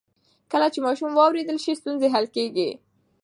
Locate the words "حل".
2.13-2.25